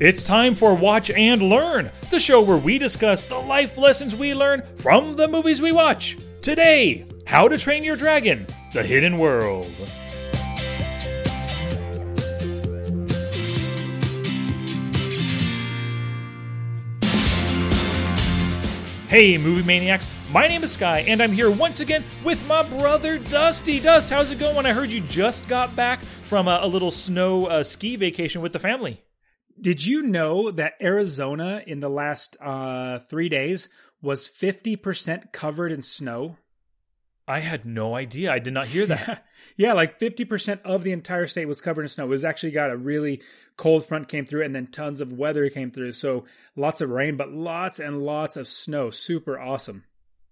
[0.00, 4.32] It's time for Watch and Learn, the show where we discuss the life lessons we
[4.32, 6.16] learn from the movies we watch.
[6.40, 9.72] Today, How to Train Your Dragon The Hidden World.
[19.08, 20.06] Hey, movie maniacs!
[20.30, 23.80] My name is Sky, and I'm here once again with my brother Dusty.
[23.80, 24.64] Dust, how's it going?
[24.64, 28.52] I heard you just got back from a, a little snow uh, ski vacation with
[28.52, 29.02] the family.
[29.60, 33.68] Did you know that Arizona in the last uh, three days
[34.00, 36.36] was 50% covered in snow?
[37.26, 38.32] I had no idea.
[38.32, 39.26] I did not hear that.
[39.56, 42.04] Yeah, like 50% of the entire state was covered in snow.
[42.04, 43.20] It was actually got a really
[43.56, 45.92] cold front came through and then tons of weather came through.
[45.92, 46.24] So
[46.56, 48.90] lots of rain, but lots and lots of snow.
[48.90, 49.84] Super awesome.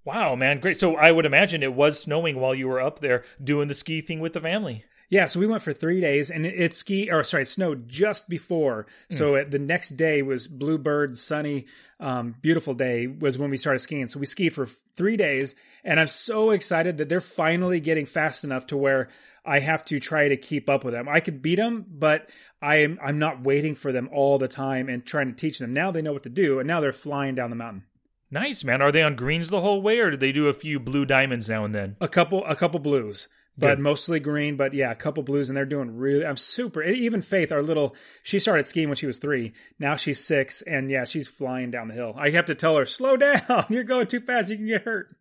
[0.04, 0.78] Wow, man, great.
[0.78, 4.00] So I would imagine it was snowing while you were up there doing the ski
[4.00, 4.84] thing with the family.
[5.08, 7.88] Yeah, so we went for three days, and it, it ski or sorry, it snowed
[7.88, 8.86] just before.
[9.10, 11.66] So it, the next day was bluebird, sunny,
[12.00, 14.08] um, beautiful day was when we started skiing.
[14.08, 18.44] So we skied for three days, and I'm so excited that they're finally getting fast
[18.44, 19.08] enough to where
[19.44, 21.08] I have to try to keep up with them.
[21.08, 22.28] I could beat them, but
[22.60, 25.72] I'm I'm not waiting for them all the time and trying to teach them.
[25.72, 27.84] Now they know what to do, and now they're flying down the mountain.
[28.28, 28.82] Nice, man.
[28.82, 31.48] Are they on greens the whole way, or do they do a few blue diamonds
[31.48, 31.96] now and then?
[32.00, 33.28] A couple a couple blues.
[33.58, 33.78] But Good.
[33.78, 36.26] mostly green, but yeah, a couple blues, and they're doing really.
[36.26, 36.82] I'm super.
[36.82, 39.54] Even Faith, our little, she started skiing when she was three.
[39.78, 42.14] Now she's six, and yeah, she's flying down the hill.
[42.18, 43.66] I have to tell her, slow down.
[43.70, 44.50] You're going too fast.
[44.50, 45.16] You can get hurt.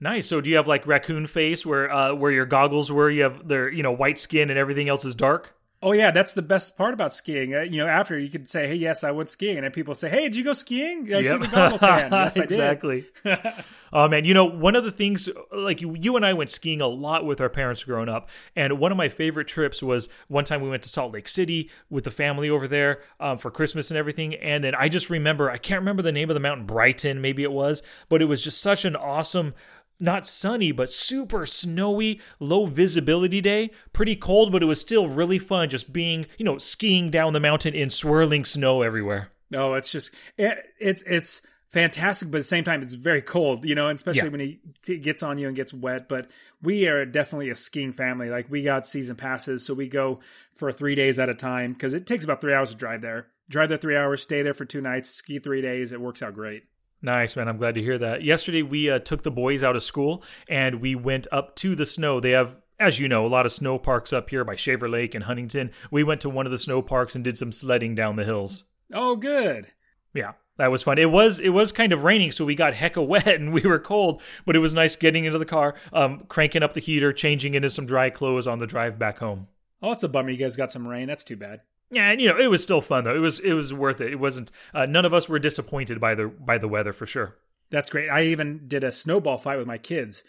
[0.00, 0.26] Nice.
[0.26, 3.10] So do you have like raccoon face where uh, where your goggles were?
[3.10, 5.54] You have their you know white skin and everything else is dark.
[5.82, 7.54] Oh yeah, that's the best part about skiing.
[7.54, 9.94] Uh, you know, after you could say, "Hey, yes, I went skiing," and then people
[9.94, 12.12] say, "Hey, did you go skiing?" I see the goggle tan.
[12.20, 12.52] Yes, I did.
[12.52, 13.06] exactly.
[13.92, 16.82] oh man, you know one of the things like you, you and I went skiing
[16.82, 20.44] a lot with our parents growing up, and one of my favorite trips was one
[20.44, 23.90] time we went to Salt Lake City with the family over there um, for Christmas
[23.90, 24.34] and everything.
[24.34, 27.42] And then I just remember I can't remember the name of the mountain, Brighton maybe
[27.42, 29.54] it was, but it was just such an awesome.
[30.00, 33.70] Not sunny, but super snowy, low visibility day.
[33.92, 37.40] Pretty cold, but it was still really fun just being, you know, skiing down the
[37.40, 39.30] mountain in swirling snow everywhere.
[39.50, 43.64] No, it's just it, it's it's fantastic, but at the same time, it's very cold.
[43.64, 44.28] You know, and especially Yeah.
[44.30, 46.08] when he gets on you and gets wet.
[46.08, 46.30] But
[46.62, 48.30] we are definitely a skiing family.
[48.30, 50.20] Like we got season passes, so we go
[50.54, 53.26] for three days at a time because it takes about three hours to drive there.
[53.48, 55.90] Drive there three hours, stay there for two nights, ski three days.
[55.92, 56.62] It works out great.
[57.02, 57.48] Nice, man.
[57.48, 58.22] I'm glad to hear that.
[58.22, 61.86] Yesterday, we uh, took the boys out of school and we went up to the
[61.86, 62.20] snow.
[62.20, 65.14] They have, as you know, a lot of snow parks up here by Shaver Lake
[65.14, 65.70] and Huntington.
[65.90, 68.64] We went to one of the snow parks and did some sledding down the hills.
[68.92, 69.68] Oh, good.
[70.12, 70.98] Yeah, that was fun.
[70.98, 73.78] It was it was kind of raining, so we got hecka wet and we were
[73.78, 77.54] cold, but it was nice getting into the car, um, cranking up the heater, changing
[77.54, 79.48] into some dry clothes on the drive back home.
[79.82, 80.30] Oh, it's a bummer.
[80.30, 81.06] You guys got some rain.
[81.06, 81.62] That's too bad.
[81.90, 83.14] Yeah, and you know it was still fun though.
[83.14, 84.12] It was it was worth it.
[84.12, 84.52] It wasn't.
[84.72, 87.36] Uh, none of us were disappointed by the by the weather for sure.
[87.70, 88.08] That's great.
[88.08, 90.22] I even did a snowball fight with my kids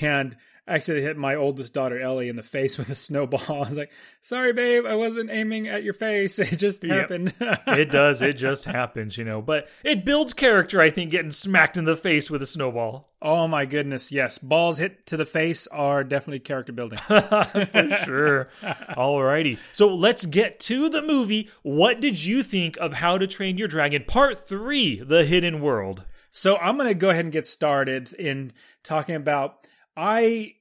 [0.00, 0.36] and
[0.68, 3.40] I actually hit my oldest daughter Ellie in the face with a snowball.
[3.64, 6.38] I was like, "Sorry, babe, I wasn't aiming at your face.
[6.40, 6.96] It just Yep.
[6.98, 8.20] happened." it does.
[8.20, 9.40] It just happens, you know.
[9.40, 13.08] But it builds character, I think, getting smacked in the face with a snowball.
[13.22, 14.38] oh my goodness, yes.
[14.38, 16.98] Balls hit to the face are definitely character building.
[16.98, 18.48] For sure.
[18.62, 19.58] Alrighty.
[19.72, 21.48] So let's get to the movie.
[21.62, 26.04] What did you think of How to Train Your Dragon Part 3 The Hidden World?
[26.30, 28.52] So I'm going to go ahead and get started in
[28.82, 29.66] talking about.
[29.96, 30.54] I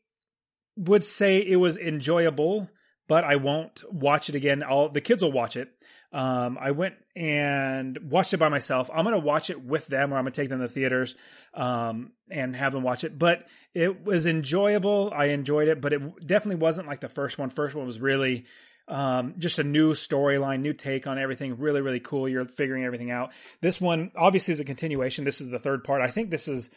[0.77, 2.69] would say it was enjoyable,
[3.07, 4.63] but I won't watch it again.
[4.63, 5.69] All the kids will watch it.
[6.11, 8.89] Um, I went and watched it by myself.
[8.93, 11.15] I'm to watch it with them, or I'm to take them to the theaters
[11.53, 13.19] um, and have them watch it.
[13.19, 15.11] But it was enjoyable.
[15.13, 17.49] I enjoyed it, but it definitely wasn't like the first one.
[17.49, 18.45] First one was really
[18.87, 21.57] um, just a new storyline, new take on everything.
[21.57, 22.29] Really, really cool.
[22.29, 23.33] You're figuring everything out.
[23.61, 25.25] This one obviously is a continuation.
[25.25, 26.01] This is the third part.
[26.01, 26.69] I think this is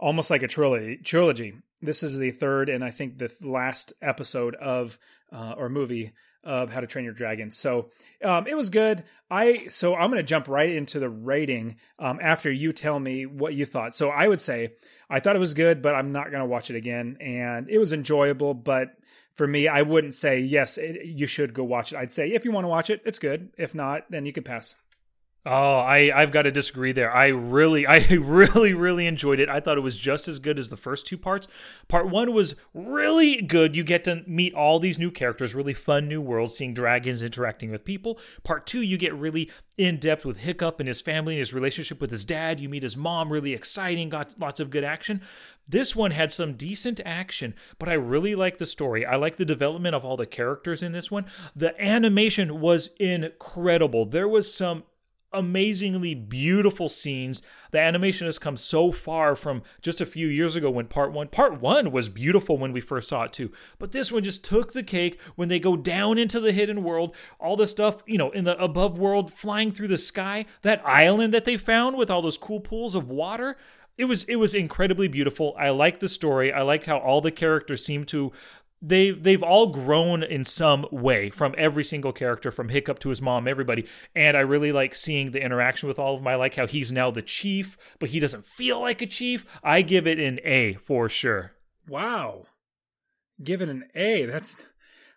[0.00, 0.96] almost like a trilogy.
[0.96, 1.54] Trilogy.
[1.80, 4.98] This is the third and I think the last episode of
[5.32, 6.12] uh, or movie
[6.42, 7.50] of How to Train Your Dragon.
[7.50, 7.90] So
[8.24, 9.04] um, it was good.
[9.30, 13.26] I so I'm going to jump right into the rating um, after you tell me
[13.26, 13.94] what you thought.
[13.94, 14.72] So I would say
[15.08, 17.18] I thought it was good, but I'm not going to watch it again.
[17.20, 18.96] And it was enjoyable, but
[19.34, 20.78] for me, I wouldn't say yes.
[20.78, 21.96] It, you should go watch it.
[21.96, 23.50] I'd say if you want to watch it, it's good.
[23.56, 24.76] If not, then you can pass.
[25.46, 27.10] Oh, I, I've got to disagree there.
[27.10, 29.48] I really, I really, really enjoyed it.
[29.48, 31.48] I thought it was just as good as the first two parts.
[31.88, 33.74] Part one was really good.
[33.74, 37.70] You get to meet all these new characters, really fun new worlds, seeing dragons interacting
[37.70, 38.18] with people.
[38.42, 42.02] Part two, you get really in depth with Hiccup and his family and his relationship
[42.02, 42.60] with his dad.
[42.60, 45.22] You meet his mom, really exciting, got lots of good action.
[45.66, 49.06] This one had some decent action, but I really like the story.
[49.06, 51.26] I like the development of all the characters in this one.
[51.54, 54.04] The animation was incredible.
[54.04, 54.82] There was some
[55.32, 57.42] amazingly beautiful scenes.
[57.70, 61.28] The animation has come so far from just a few years ago when part one,
[61.28, 63.52] part one was beautiful when we first saw it too.
[63.78, 67.14] But this one just took the cake when they go down into the hidden world,
[67.38, 71.32] all the stuff, you know, in the above world flying through the sky, that island
[71.34, 73.56] that they found with all those cool pools of water.
[73.98, 75.54] It was it was incredibly beautiful.
[75.58, 76.50] I like the story.
[76.52, 78.32] I like how all the characters seem to
[78.82, 83.20] they they've all grown in some way from every single character from hiccup to his
[83.20, 86.54] mom everybody and i really like seeing the interaction with all of them i like
[86.54, 90.18] how he's now the chief but he doesn't feel like a chief i give it
[90.18, 91.52] an a for sure
[91.88, 92.46] Wow.
[93.42, 94.26] Give it an A.
[94.26, 94.54] That's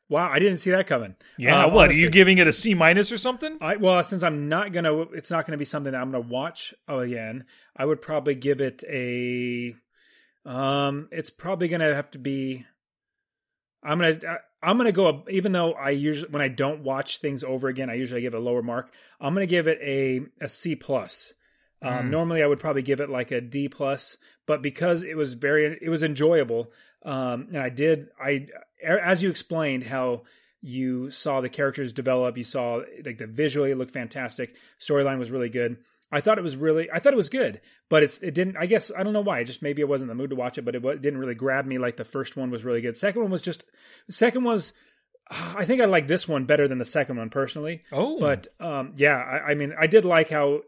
[0.10, 0.28] wow.
[0.32, 1.16] I didn't see that coming.
[1.38, 4.02] yeah Uh, what honestly- are you giving it a c minus or something I well,
[4.04, 7.46] since I'm not gonna, it's not gonna be something that I'm gonna watch again.
[7.78, 9.76] I would probably give it a.
[10.46, 12.66] Um, it's probably gonna have to be.
[13.84, 17.68] I'm gonna I'm gonna go even though I usually when I don't watch things over
[17.68, 18.92] again, I usually give it a lower mark.
[19.20, 21.34] I'm gonna give it a a C plus.
[21.82, 22.10] Um, Mm.
[22.12, 24.16] Normally, I would probably give it like a D plus,
[24.46, 26.72] but because it was very it was enjoyable,
[27.04, 28.48] um, and I did I
[28.82, 30.24] as you explained how
[30.62, 35.30] you saw the characters develop, you saw like the visually it looked fantastic, storyline was
[35.30, 35.78] really good.
[36.14, 38.58] I thought it was really I thought it was good, but it's it didn't.
[38.58, 39.44] I guess I don't know why.
[39.44, 41.36] Just maybe I wasn't in the mood to watch it, but it, wa- didn't really
[41.36, 42.96] grab me like the first one was really good.
[42.96, 43.64] Second one was just
[44.10, 44.74] second was.
[45.30, 47.82] I think I like this one better than the second one personally.
[47.92, 50.62] oh But um, yeah, I, I mean, I did like how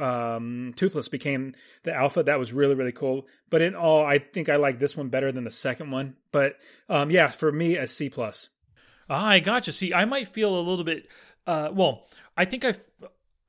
[0.00, 1.54] um, Toothless became
[1.84, 2.22] the alpha.
[2.22, 3.26] That was really really cool.
[3.50, 6.16] But in all, I think I like this one better than the second one.
[6.32, 6.56] But
[6.88, 8.48] um, yeah, for me, a C plus.
[9.08, 9.72] Ah, I gotcha.
[9.72, 11.06] See, I might feel a little bit.
[11.46, 12.06] Uh, well,
[12.36, 12.74] I think I,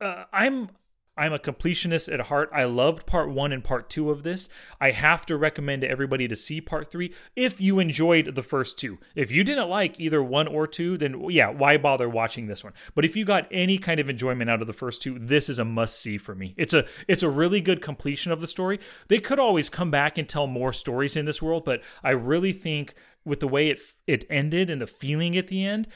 [0.01, 0.69] uh, I'm,
[1.15, 2.49] I'm a completionist at heart.
[2.51, 4.49] I loved part one and part two of this.
[4.81, 8.79] I have to recommend to everybody to see part three if you enjoyed the first
[8.79, 8.97] two.
[9.15, 12.73] If you didn't like either one or two, then yeah, why bother watching this one?
[12.95, 15.59] But if you got any kind of enjoyment out of the first two, this is
[15.59, 16.55] a must see for me.
[16.57, 18.79] It's a, it's a really good completion of the story.
[19.07, 22.53] They could always come back and tell more stories in this world, but I really
[22.53, 22.95] think
[23.25, 25.87] with the way it it ended and the feeling at the end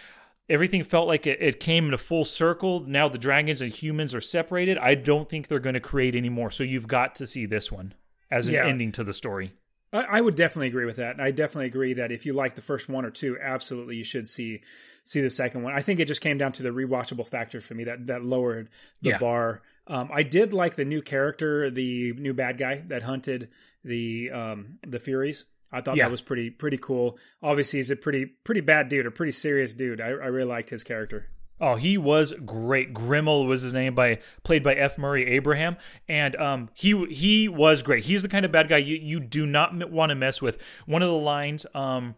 [0.50, 4.14] everything felt like it, it came in a full circle now the dragons and humans
[4.16, 7.28] are separated i don't think they're going to create any more so you've got to
[7.28, 7.94] see this one
[8.32, 8.66] as an Yeah.
[8.68, 9.54] ending to the story
[9.94, 11.14] I, I would definitely agree with that.
[11.14, 14.04] And I definitely agree that if you like the first one or two, absolutely you
[14.04, 14.62] should see
[15.06, 15.74] see the second one.
[15.74, 18.68] I think it just came down to the rewatchable factor for me that that lowered
[19.02, 19.18] the Yeah.
[19.18, 19.62] bar.
[19.88, 23.48] Um, I did like the new character, the new bad guy that hunted
[23.86, 25.46] the um, the Furies.
[25.72, 26.06] I thought Yeah.
[26.06, 27.18] that was pretty pretty cool.
[27.42, 30.02] Obviously, he's a pretty pretty bad dude, a pretty serious dude.
[30.02, 31.30] I, I really liked his character.
[31.60, 32.94] Oh, he was great.
[32.94, 34.98] Grimmel was his name by played by F.
[34.98, 35.78] Murray Abraham,
[36.08, 38.06] and um, he he was great.
[38.06, 40.60] He's the kind of bad guy you you do not want to mess with.
[40.86, 42.14] One of the lines, um,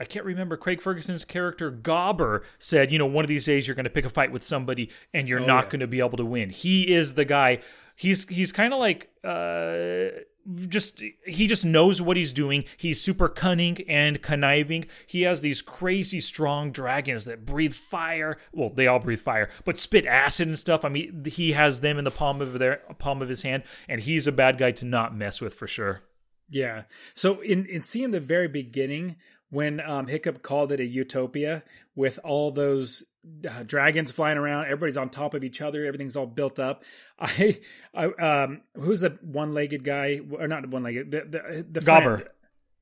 [0.00, 3.76] I can't remember Craig Ferguson's character Gobber said, you know, one of these days you're
[3.76, 5.70] going to pick a fight with somebody and you're not yeah.
[5.70, 6.50] going to be able to win.
[6.50, 7.60] He is the guy.
[7.94, 10.08] He's he's kind of like uh
[10.68, 12.64] just he just knows what he's doing.
[12.76, 14.86] He's super cunning and conniving.
[15.06, 18.38] He has these crazy strong dragons that breathe fire.
[18.52, 20.84] Well, they all breathe fire, but spit acid and stuff.
[20.84, 24.00] I mean, he has them in the palm of their palm of his hand, and
[24.00, 26.02] he's a bad guy to not mess with for sure.
[26.48, 26.82] Yeah.
[27.14, 29.16] So in in seeing the very beginning
[29.52, 31.62] when um, Hiccup called it a utopia
[31.94, 33.04] with all those
[33.46, 36.84] uh, dragons flying around, everybody's on top of each other, everything's all built up.
[37.20, 37.60] I,
[37.92, 41.10] I um, who's the one-legged guy or not one-legged?
[41.10, 42.22] The the, the Gobber.
[42.22, 42.28] friend.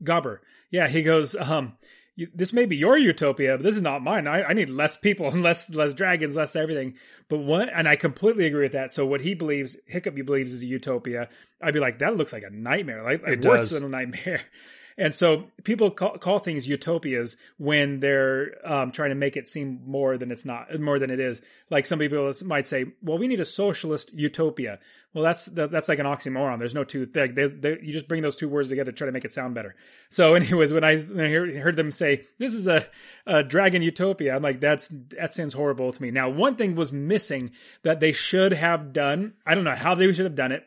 [0.04, 0.38] Gobber.
[0.70, 1.34] Yeah, he goes.
[1.34, 1.72] Um,
[2.14, 4.28] you, this may be your utopia, but this is not mine.
[4.28, 6.94] I, I need less people and less less dragons, less everything.
[7.28, 7.68] But what?
[7.68, 8.92] And I completely agree with that.
[8.92, 11.30] So what he believes, Hiccup, he believes is a utopia.
[11.60, 13.02] I'd be like, that looks like a nightmare.
[13.02, 14.42] Like It it worse than a nightmare.
[14.98, 19.80] And so people call, call things utopias when they're um, trying to make it seem
[19.86, 21.40] more than it's not, more than it is.
[21.70, 24.78] Like some people might say, "Well, we need a socialist utopia."
[25.12, 26.60] Well, that's that, that's like an oxymoron.
[26.60, 27.06] There's no two.
[27.06, 29.32] They, they, they, you just bring those two words together to try to make it
[29.32, 29.74] sound better.
[30.08, 32.86] So, anyways, when I, when I hear, heard them say this is a,
[33.26, 36.10] a dragon utopia, I'm like, that's that sounds horrible to me.
[36.12, 37.50] Now, one thing was missing
[37.82, 39.34] that they should have done.
[39.44, 40.64] I don't know how they should have done it,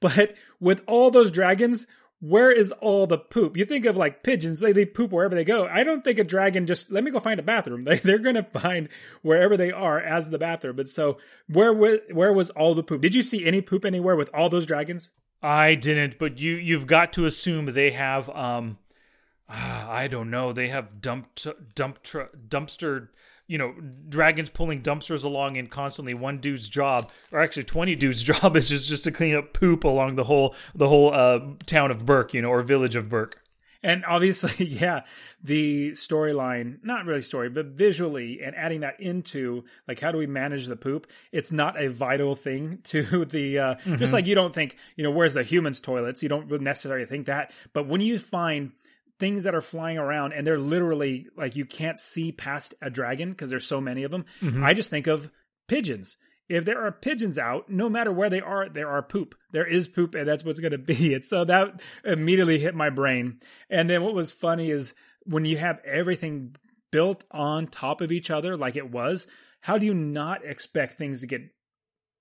[0.00, 1.86] but with all those dragons,
[2.28, 3.56] where is all the poop?
[3.56, 5.66] You think of like pigeons, they, poop wherever they go.
[5.66, 7.84] I don't think a dragon just, let me go find a bathroom.
[7.86, 8.88] They, they're going to find
[9.22, 10.76] wherever they are as the bathroom.
[10.76, 11.18] But so
[11.48, 13.02] where, wa- where was all the poop?
[13.02, 15.10] Did you see any poop anywhere with all those dragons?
[15.42, 18.78] I didn't, but you you've got to assume they have um
[19.48, 21.38] I don't know, they have dump
[21.74, 23.08] dump tr- dumpster
[23.46, 23.74] you know,
[24.08, 28.68] dragons pulling dumpsters along and constantly one dude's job, or actually twenty dudes' job, is
[28.68, 32.34] just just to clean up poop along the whole the whole uh, town of Berk,
[32.34, 33.42] you know, or village of Berk.
[33.86, 35.02] And obviously, yeah,
[35.42, 40.26] the storyline, not really story, but visually and adding that into like, how do we
[40.26, 41.06] manage the poop?
[41.30, 43.96] It's not a vital thing to the, uh, mm-hmm.
[43.96, 46.22] just like you don't think, you know, where's the humans' toilets?
[46.22, 47.52] You don't necessarily think that.
[47.72, 48.72] But when you find
[49.18, 53.30] things that are flying around and they're literally like, you can't see past a dragon
[53.30, 54.64] because there's so many of them, mm-hmm.
[54.64, 55.30] I just think of
[55.68, 56.16] pigeons
[56.48, 59.34] if there are pigeons out, no matter where they are, there are poop.
[59.50, 61.24] There is poop, and that's what's going to be it.
[61.24, 63.40] So that immediately hit my brain.
[63.68, 64.94] And then what was funny is
[65.24, 66.56] when you have everything
[66.92, 69.26] built on top of each other like it was,
[69.60, 71.42] how do you not expect things to get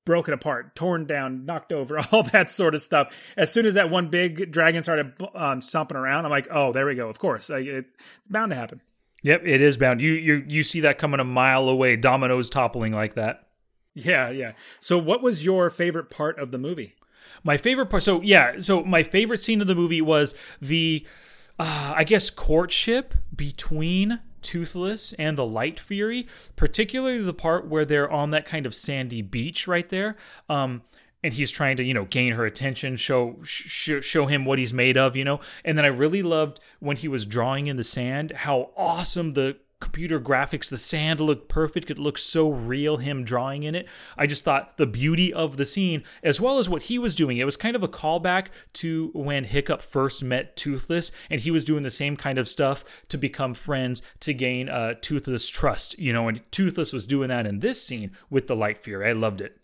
[0.06, 3.14] broken apart, torn down, knocked over, all that sort of stuff?
[3.36, 6.86] As soon as that one big dragon started um, stomping around, I'm like, oh, there
[6.86, 7.10] we go.
[7.10, 8.82] Of course, it's, it's bound to happen.
[9.24, 10.02] Yep, it is bound.
[10.02, 13.48] You you you see that coming a mile away, dominoes toppling like that.
[13.96, 14.52] Yeah, yeah.
[14.82, 16.96] So, what was your favorite part of the movie?
[17.44, 18.04] My favorite part.
[18.04, 18.60] So, yeah.
[18.60, 21.08] So, my favorite scene of the movie was the,
[21.58, 28.10] uh, I guess, courtship between Toothless and the Light Fury, particularly the part where they're
[28.10, 30.16] on that kind of sandy beach right there.
[30.48, 30.84] Um,
[31.24, 34.72] and he's trying to, you know, gain her attention, show sh- show him what he's
[34.72, 35.40] made of, you know.
[35.64, 39.58] And then I really loved when he was drawing in the sand, how awesome the
[39.80, 40.70] computer graphics.
[40.70, 41.92] The sand looked perfect.
[41.92, 43.88] It looked so real, him drawing in it.
[44.18, 47.38] I just thought the beauty of the scene, as well as what he was doing,
[47.38, 51.64] it was kind of a callback to when Hiccup first met Toothless, and he was
[51.64, 56.14] doing the same kind of stuff to become friends, to gain uh, Toothless trust, you
[56.14, 59.10] know, and Toothless was doing that in this scene with the Light Fury.
[59.10, 59.58] I loved it.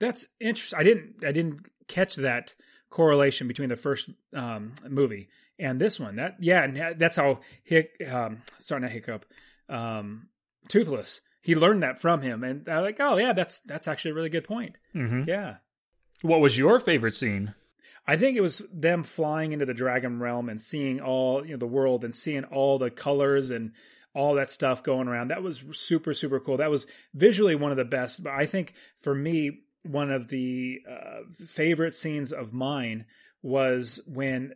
[0.00, 0.78] That's interesting.
[0.78, 2.54] I didn't, I didn't catch that
[2.90, 6.16] correlation between the first um, movie and this one.
[6.16, 9.26] That yeah, and that's how Hick, um, sorry, not Hiccup,
[9.68, 10.28] um,
[10.68, 11.20] Toothless.
[11.40, 14.30] He learned that from him, and I like, oh yeah, that's that's actually a really
[14.30, 14.76] good point.
[14.94, 15.24] Mm-hmm.
[15.28, 15.56] Yeah.
[16.22, 17.54] What was your favorite scene?
[18.06, 21.58] I think it was them flying into the dragon realm and seeing all you know
[21.58, 23.72] the world and seeing all the colors and
[24.14, 25.28] all that stuff going around.
[25.28, 26.58] That was super super cool.
[26.58, 28.22] That was visually one of the best.
[28.22, 33.06] But I think for me, one of the uh, favorite scenes of mine
[33.44, 34.54] was when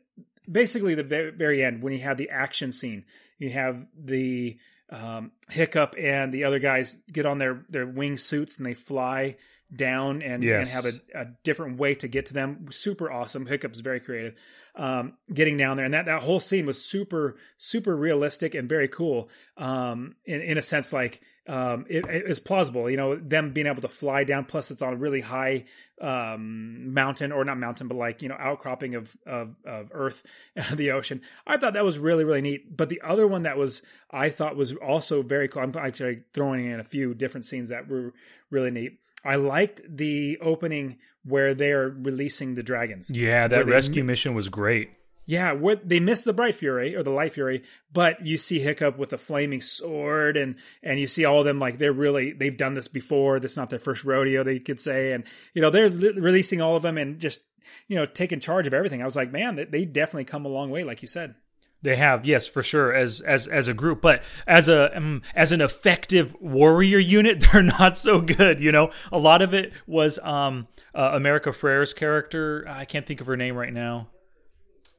[0.51, 3.05] basically the very, end when he had the action scene.
[3.39, 4.59] You have the
[4.91, 9.37] um, hiccup and the other guys get on their their wing suits and they fly
[9.75, 10.75] down and, yes.
[10.75, 14.35] and have a, a, different way to get to them super awesome hiccup's very creative
[14.77, 18.89] um, getting down there and that, that whole scene was super super realistic and very
[18.89, 22.91] cool um, in, in a sense like um, it, it is plausible.
[22.91, 24.45] You know, them being able to fly down.
[24.45, 25.65] Plus, it's on a really high
[25.99, 30.25] um, mountain, or not mountain, but like you know, outcropping of of, of Earth,
[30.75, 31.23] the ocean.
[31.47, 32.77] I thought that was really really neat.
[32.77, 35.63] But the other one that was I thought was also very cool.
[35.63, 38.13] I'm actually throwing in a few different scenes that were
[38.51, 39.01] really neat.
[39.25, 43.11] I liked the opening where they're releasing the dragons.
[43.11, 44.91] Yeah, that rescue mission was great.
[45.27, 48.97] Yeah, what they missed the Bright Fury or the Light Fury, but you see Hiccup
[48.97, 52.57] with a flaming sword, and and you see all of them like they're really they've
[52.57, 53.39] done this before.
[53.39, 56.63] This is not their first rodeo, they could say, and you know they're li- releasing
[56.63, 57.41] all of them and just
[57.89, 59.03] you know taking charge of everything.
[59.03, 61.35] I was like, man, they definitely come a long way, like you said.
[61.81, 65.53] They have, yes, for sure, as as as a group, but as a um, as
[65.53, 68.61] an effective warrior unit, they're not so good.
[68.61, 72.65] You know, a lot of it was um, uh, America Ferrera's character.
[72.69, 74.09] I can't think of her name right now.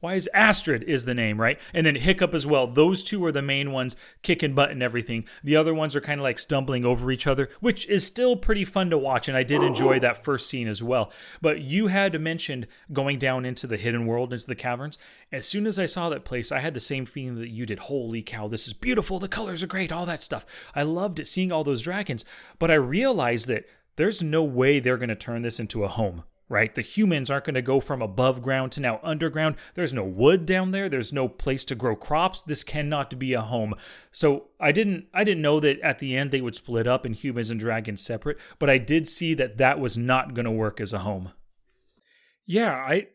[0.00, 1.60] Why is Astrid is the name, right?
[1.74, 2.66] And then Hiccup as well.
[2.66, 5.26] Those two are the main ones kicking butt and everything.
[5.44, 8.64] The other ones are kind of like stumbling over each other, which is still pretty
[8.64, 9.28] fun to watch.
[9.28, 11.12] And I did enjoy that first scene as well.
[11.42, 14.96] But you had mentioned going down into the hidden world, into the caverns.
[15.30, 17.80] As soon as I saw that place, I had the same feeling that you did.
[17.80, 19.18] Holy cow, this is beautiful.
[19.18, 20.46] The colors are great, all that stuff.
[20.74, 22.24] I loved it seeing all those dragons.
[22.58, 23.66] But I realized that
[23.96, 26.74] there's no way they're going to turn this into a home right?
[26.74, 29.54] The humans aren't going to go from above ground to now underground.
[29.74, 30.88] There's no wood down there.
[30.88, 32.42] There's no place to grow crops.
[32.42, 33.74] This cannot be a home.
[34.10, 37.14] So I didn't I didn't know that at the end they would split up and
[37.14, 40.80] humans and dragons separate, but I did see that that was not going to work
[40.80, 41.32] as a home.
[42.44, 43.06] Yeah, I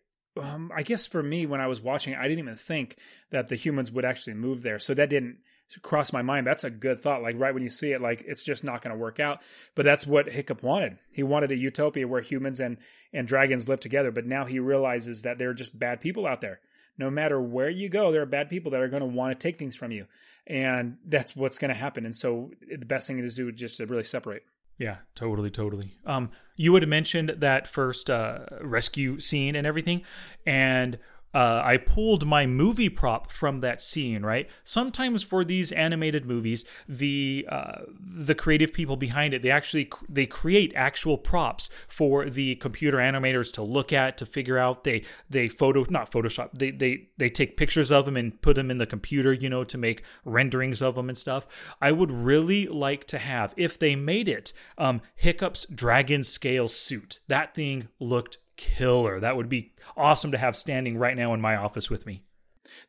[0.41, 2.97] um, I guess for me when I was watching, I didn't even think
[3.31, 4.79] that the humans would actually move there.
[4.79, 5.39] So that didn't
[5.81, 6.45] crossed my mind.
[6.47, 7.21] That's a good thought.
[7.21, 9.41] Like right when you see it, like it's just not going to work out.
[9.75, 10.97] But that's what Hiccup wanted.
[11.11, 12.77] He wanted a utopia where humans and
[13.13, 14.11] and dragons live together.
[14.11, 16.59] But now he realizes that there are just bad people out there.
[16.97, 19.43] No matter where you go, there are bad people that are going to want to
[19.43, 20.05] take things from you,
[20.47, 22.05] and that's what's going to happen.
[22.05, 24.43] And so the best thing to do is just to really separate.
[24.77, 25.97] Yeah, totally, totally.
[26.05, 30.03] Um, you had mentioned that first uh, rescue scene and everything,
[30.45, 30.99] and
[31.35, 34.23] uh, I pulled my movie prop from that scene.
[34.23, 34.49] Right.
[34.63, 40.25] Sometimes for these animated movies, the uh, the creative people behind it they actually they
[40.25, 44.85] create actual props for the computer animators to look at to figure out.
[44.85, 46.51] They they photo not Photoshop.
[46.53, 49.33] They they they take pictures of them and put them in the computer.
[49.33, 51.45] You know to make renderings of them and stuff.
[51.81, 54.53] I would really like to have if they made it.
[54.77, 57.19] Um, Hiccup's dragon scale suit.
[57.27, 59.19] That thing looked killer.
[59.19, 62.23] That would be awesome to have standing right now in my office with me.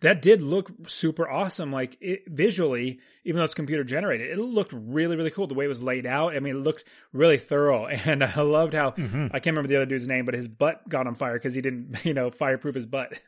[0.00, 1.72] That did look super awesome.
[1.72, 5.46] Like it, visually, even though it's computer generated, it looked really, really cool.
[5.46, 6.34] The way it was laid out.
[6.34, 7.86] I mean, it looked really thorough.
[8.06, 9.26] And I loved how mm-hmm.
[9.26, 11.60] I can't remember the other dude's name, but his butt got on fire because he
[11.60, 13.20] didn't, you know, fireproof his butt.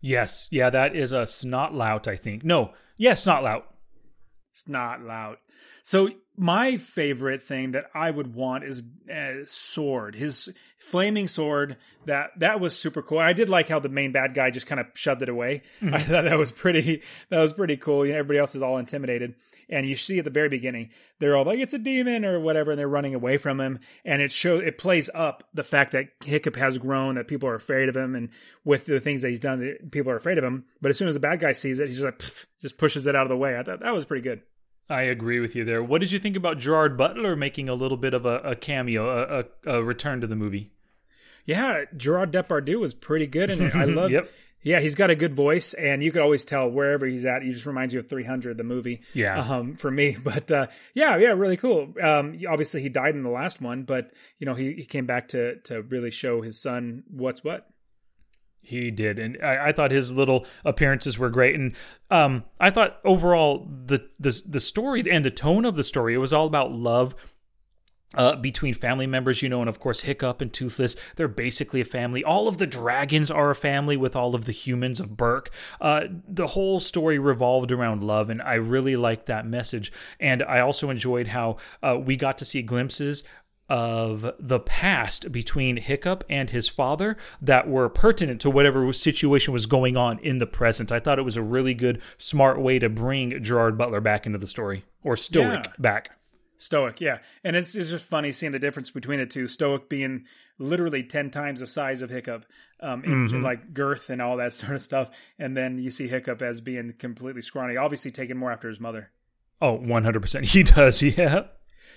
[0.00, 0.48] Yes.
[0.50, 2.44] Yeah, that is a snotlout, I think.
[2.44, 3.64] No, yeah, snotlout.
[4.56, 5.36] Snotlout.
[5.82, 10.14] So my favorite thing that I would want is a sword.
[10.14, 11.76] His flaming sword.
[12.06, 13.18] That that was super cool.
[13.18, 15.62] I did like how the main bad guy just kind of shoved it away.
[15.82, 15.94] Mm-hmm.
[15.94, 17.02] I thought that was pretty.
[17.28, 18.06] That was pretty cool.
[18.06, 19.34] You know, everybody else is all intimidated,
[19.68, 22.70] and you see at the very beginning they're all like it's a demon or whatever,
[22.70, 23.80] and they're running away from him.
[24.04, 27.56] And it shows it plays up the fact that Hiccup has grown, that people are
[27.56, 28.30] afraid of him, and
[28.64, 30.64] with the things that he's done, people are afraid of him.
[30.80, 32.22] But as soon as the bad guy sees it, he's just like
[32.62, 33.58] just pushes it out of the way.
[33.58, 34.40] I thought that was pretty good.
[34.90, 35.82] I agree with you there.
[35.82, 39.08] What did you think about Gerard Butler making a little bit of a, a cameo,
[39.08, 40.70] a, a, a, return to the movie?
[41.44, 43.74] Yeah, Gerard Depardieu was pretty good in it.
[43.74, 44.10] I love.
[44.10, 44.30] yep.
[44.62, 47.42] Yeah, he's got a good voice, and you could always tell wherever he's at.
[47.42, 49.02] He just reminds you of 300, the movie.
[49.14, 49.38] Yeah.
[49.38, 51.94] Um, for me, but uh, yeah, yeah, really cool.
[52.02, 55.28] Um, obviously he died in the last one, but you know he, he came back
[55.28, 57.68] to to really show his son what's what.
[58.68, 61.54] He did, and I, I, thought his little appearances were great.
[61.54, 61.74] And
[62.10, 66.18] um, I thought overall the, the the story and the tone of the story it
[66.18, 67.14] was all about love
[68.14, 71.84] uh, between family members, you know, and of course Hiccup and Toothless, they're basically a
[71.86, 72.24] family.
[72.24, 75.50] All of the dragons are a family with all of the humans of Berk.
[75.80, 79.92] Uh, the whole story revolved around love, and I really liked that message.
[80.18, 83.24] And I also enjoyed how uh, we got to see glimpses
[83.68, 89.66] of the past between Hiccup and his father that were pertinent to whatever situation was
[89.66, 90.90] going on in the present.
[90.90, 94.38] I thought it was a really good, smart way to bring Gerard Butler back into
[94.38, 95.72] the story, or Stoic yeah.
[95.78, 96.18] back.
[96.56, 97.18] Stoic, yeah.
[97.44, 99.46] And it's, it's just funny seeing the difference between the two.
[99.46, 100.24] Stoic being
[100.58, 102.46] literally 10 times the size of Hiccup,
[102.80, 103.44] um, in, mm-hmm.
[103.44, 105.10] like girth and all that sort of stuff.
[105.38, 109.10] And then you see Hiccup as being completely scrawny, obviously taking more after his mother.
[109.60, 110.44] Oh, 100%.
[110.44, 111.44] He does, yeah.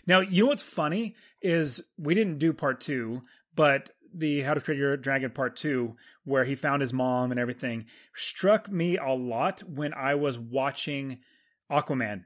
[0.07, 3.21] Now, you know what's funny is we didn't do part two,
[3.55, 7.39] but the How to Train Your Dragon part two, where he found his mom and
[7.39, 11.19] everything, struck me a lot when I was watching
[11.71, 12.23] Aquaman.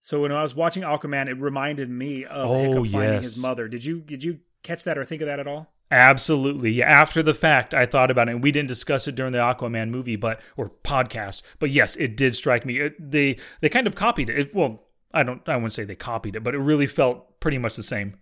[0.00, 3.68] So when I was watching Aquaman, it reminded me of oh, Hiccup finding his mother.
[3.68, 5.72] Did you did you catch that or think of that at all?
[5.90, 6.82] Absolutely.
[6.82, 9.90] After the fact, I thought about it, and we didn't discuss it during the Aquaman
[9.90, 11.42] movie, but or podcast.
[11.58, 12.80] But yes, it did strike me.
[12.80, 14.38] It, they they kind of copied it.
[14.38, 14.82] it well,
[15.14, 17.82] I don't I wouldn't say they copied it, but it really felt pretty much the
[17.82, 18.16] same.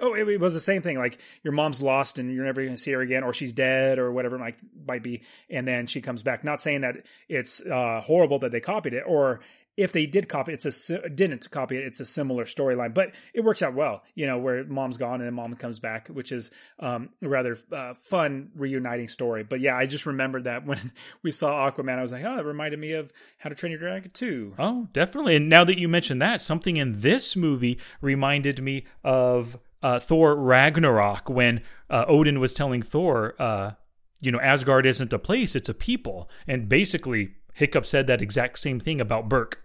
[0.00, 0.98] Oh, it, it was the same thing.
[0.98, 3.98] Like your mom's lost and you're never going to see her again, or she's dead,
[3.98, 6.42] or whatever it might might be, and then she comes back.
[6.42, 6.96] Not saying that
[7.28, 9.40] it's uh, horrible that they copied it, or
[9.76, 11.84] if they did copy it's a didn't copy it.
[11.84, 14.02] It's a similar storyline, but it works out well.
[14.14, 17.56] You know, where mom's gone and then mom comes back, which is um, a rather
[17.72, 19.44] uh, fun reuniting story.
[19.44, 22.44] But yeah, I just remembered that when we saw Aquaman, I was like, oh, it
[22.44, 24.54] reminded me of How to Train Your Dragon too.
[24.58, 25.36] Oh, definitely.
[25.36, 30.36] And now that you mentioned that, something in this movie reminded me of uh, Thor
[30.36, 33.72] Ragnarok when uh, Odin was telling Thor, uh,
[34.20, 38.58] you know, Asgard isn't a place; it's a people, and basically Hiccup said that exact
[38.58, 39.62] same thing about Berk.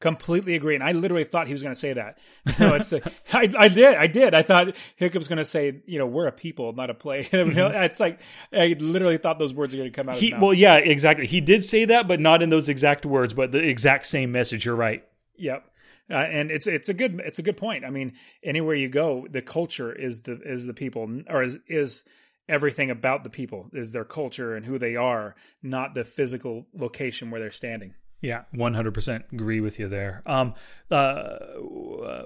[0.00, 2.18] Completely agree, and I literally thought he was going to say that.
[2.60, 3.00] No, it's a,
[3.32, 4.32] I, I did, I did.
[4.32, 7.24] I thought Hiccup's going to say, you know, we're a people, not a play.
[7.38, 7.74] Mm-hmm.
[7.74, 8.20] it's like
[8.52, 10.16] I literally thought those words are going to come out.
[10.16, 11.26] He, well, yeah, exactly.
[11.26, 14.64] He did say that, but not in those exact words, but the exact same message.
[14.64, 15.04] You're right.
[15.36, 15.64] Yep.
[16.10, 17.84] Uh, and it's it's a good it's a good point.
[17.84, 22.04] I mean, anywhere you go, the culture is the is the people, or is is
[22.48, 27.30] everything about the people is their culture and who they are, not the physical location
[27.30, 27.94] where they're standing.
[28.20, 30.22] Yeah, one hundred percent agree with you there.
[30.26, 30.54] Um,
[30.90, 31.36] uh,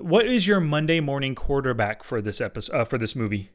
[0.01, 3.49] what is your Monday morning quarterback for this episode uh, for this movie?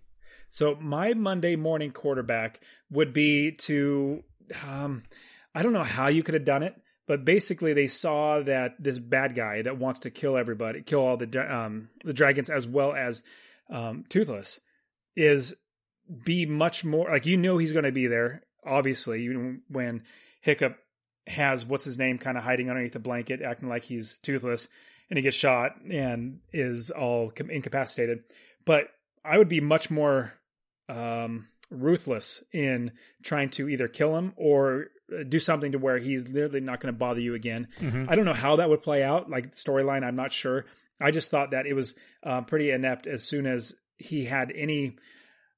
[0.49, 4.23] So my Monday morning quarterback would be to,
[4.65, 5.03] um,
[5.55, 6.75] I don't know how you could have done it,
[7.07, 11.17] but basically they saw that this bad guy that wants to kill everybody, kill all
[11.17, 13.23] the um, the dragons as well as
[13.69, 14.59] um, Toothless,
[15.15, 15.55] is
[16.23, 18.43] be much more like you know he's going to be there.
[18.65, 20.03] Obviously, you when
[20.41, 20.77] Hiccup
[21.27, 24.67] has what's his name kind of hiding underneath the blanket, acting like he's toothless,
[25.09, 28.23] and he gets shot and is all incapacitated.
[28.65, 28.87] But
[29.23, 30.33] I would be much more
[30.89, 32.91] um, ruthless in
[33.23, 36.93] trying to either kill him or uh, do something to where he's literally not going
[36.93, 37.67] to bother you again.
[38.09, 40.03] I don't know how that would play out, like storyline.
[40.03, 40.65] I'm not sure.
[40.99, 41.93] I just thought that it was
[42.23, 44.97] uh, pretty inept as soon as he had any.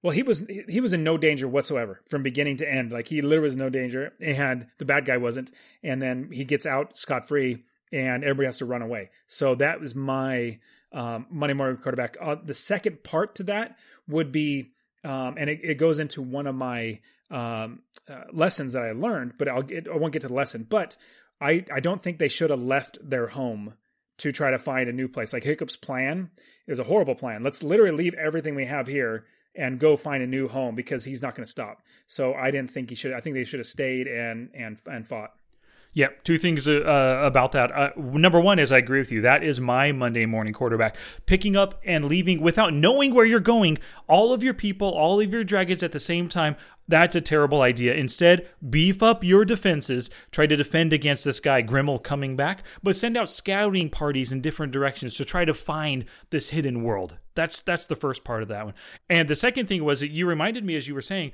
[0.02, 2.92] Well, he was he was in no danger whatsoever from beginning to end.
[2.92, 5.52] Like he literally was no danger, and the bad guy wasn't.
[5.84, 9.10] And then he gets out scot free, and everybody has to run away.
[9.28, 10.60] So that was my
[10.94, 12.16] um, Monday morning quarterback.
[12.20, 13.76] Uh, the second part to that
[14.08, 14.72] would be,
[15.04, 19.34] um, and it, it goes into one of my um, uh, lessons that I learned,
[19.38, 20.66] but I'll get I won't get to the lesson.
[20.70, 20.96] But
[21.42, 23.74] I I don't think they should have left their home
[24.20, 25.34] to try to find a new place.
[25.34, 26.32] Like Hiccup's plan
[26.68, 27.44] is a horrible plan.
[27.44, 29.26] Let's literally leave everything we have here
[29.60, 31.84] and go find a new home because he's not going to stop.
[32.08, 33.14] So I didn't think he should.
[33.14, 35.34] I think they should have stayed and and and fought.
[35.92, 37.72] Yeah, two things uh, about that.
[37.72, 39.22] Uh, number one is I agree with you.
[39.22, 40.96] That is my Monday morning quarterback.
[41.26, 45.32] Picking up and leaving without knowing where you're going, all of your people, all of
[45.32, 46.56] your dragons at the same time.
[46.88, 47.96] That's a terrible idea.
[47.96, 50.12] Instead, beef up your defenses.
[50.32, 54.42] Try to defend against this guy, Grimmel, coming back, but send out scouting parties in
[54.42, 57.18] different directions to try to find this hidden world.
[57.40, 58.74] That's that's the first part of that one.
[59.10, 61.32] And the second thing was that you reminded me as you were saying,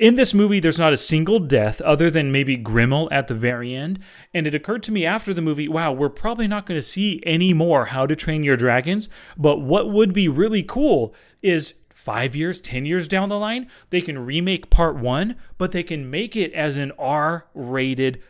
[0.00, 3.72] in this movie, there's not a single death other than maybe Grimmel at the very
[3.72, 4.00] end.
[4.32, 7.22] And it occurred to me after the movie, wow, we're probably not going to see
[7.24, 9.08] any more How to Train Your Dragons.
[9.38, 14.00] But what would be really cool is five years, 10 years down the line, they
[14.00, 18.20] can remake part one, but they can make it as an R rated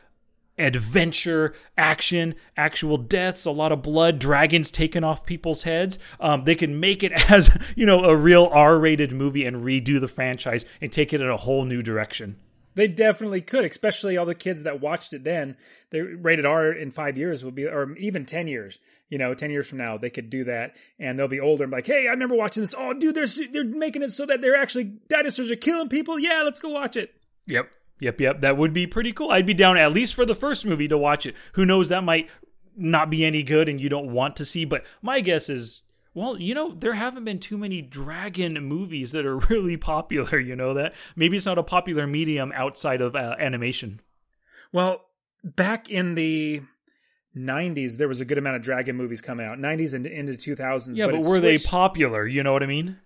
[0.59, 5.99] adventure, action, actual deaths, a lot of blood, dragons taking off people's heads.
[6.21, 10.09] Um, they can make it as you know a real R-rated movie and redo the
[10.09, 12.37] franchise and take it in a whole new direction.
[12.77, 15.57] They definitely could, especially all the kids that watched it then.
[15.91, 18.79] They rated R in five years would be, or even ten years.
[19.09, 21.71] You know, ten years from now, they could do that, and they'll be older and
[21.71, 22.75] be like, "Hey, I remember watching this.
[22.77, 26.19] Oh, dude, they're they're making it so that they're actually dinosaurs are killing people.
[26.19, 27.15] Yeah, let's go watch it."
[27.47, 27.71] Yep.
[28.05, 28.41] Yep, yep.
[28.43, 29.31] That would be pretty cool.
[29.31, 31.35] I'd be down at least for the first movie to watch it.
[31.53, 32.29] Who knows, that might
[32.77, 35.81] not be any good and you don't want to see, but my guess is
[36.13, 40.55] well, you know, there haven't been too many dragon movies that are really popular, you
[40.55, 40.95] know that?
[41.17, 44.01] Maybe it's not a popular medium outside of uh, animation.
[44.71, 45.07] Well,
[45.43, 46.63] back in the
[47.37, 49.59] 90s there was a good amount of dragon movies coming out.
[49.59, 50.97] 90s and into 2000s.
[50.97, 52.27] Yeah, but, it were they popular?
[52.27, 52.99] You know what I mean?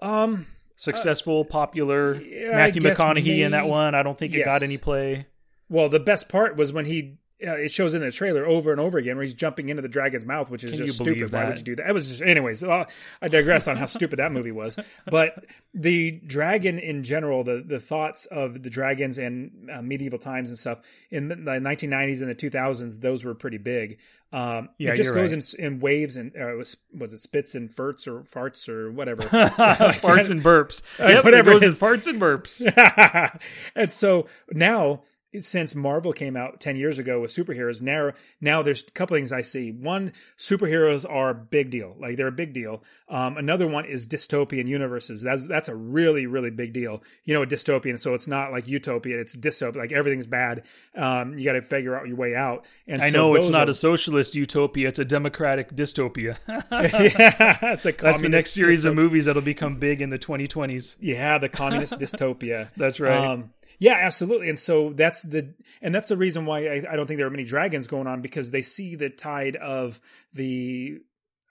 [0.00, 2.14] um Successful, uh, popular.
[2.14, 3.94] yeah, Matthew McConaughey in that one.
[3.94, 5.26] I don't think it got any play.
[5.68, 7.16] Well, the best part was when he.
[7.44, 9.88] Uh, it shows in the trailer over and over again where he's jumping into the
[9.88, 11.30] dragon's mouth, which is Can just stupid.
[11.30, 11.86] Why would you do that?
[11.86, 12.62] It was just, anyways.
[12.64, 12.84] Uh,
[13.20, 14.78] I digress on how stupid that movie was.
[15.10, 15.44] But
[15.74, 20.58] the dragon in general, the the thoughts of the dragons and uh, medieval times and
[20.58, 23.98] stuff in the, the 1990s and the 2000s, those were pretty big.
[24.32, 25.54] Um, Yeah, it just goes right.
[25.58, 28.90] in, in waves and uh, it was was it spits and farts or farts or
[28.90, 29.22] whatever.
[29.22, 30.82] farts and burps.
[30.98, 33.40] Yep, whatever it goes it in farts and burps.
[33.76, 35.02] and so now
[35.40, 39.32] since Marvel came out 10 years ago with superheroes, now now there's a couple things
[39.32, 39.70] I see.
[39.72, 41.94] One, superheroes are a big deal.
[42.00, 42.82] Like they're a big deal.
[43.08, 45.22] Um, another one is dystopian universes.
[45.22, 47.02] That's that's a really really big deal.
[47.24, 47.98] You know, a dystopian.
[48.00, 49.18] So it's not like utopia.
[49.20, 49.76] It's dystopia.
[49.76, 50.62] Like everything's bad.
[50.94, 52.64] Um, you got to figure out your way out.
[52.86, 56.38] And I so know it's not are- a socialist utopia; it's a democratic dystopia.
[56.48, 60.96] yeah, it's a That's the next series of movies that'll become big in the 2020s.
[61.00, 62.68] Yeah, the communist dystopia.
[62.76, 63.26] That's right.
[63.26, 64.48] Um, yeah, absolutely.
[64.48, 67.30] And so that's the and that's the reason why I, I don't think there are
[67.30, 70.00] many dragons going on because they see the tide of
[70.32, 71.00] the